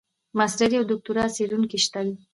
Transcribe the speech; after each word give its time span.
ماسټري 0.37 0.75
او 0.79 0.85
دوکتورا 0.91 1.25
څېړونکي 1.35 1.77
شته 1.85 1.99
دي. 2.05 2.15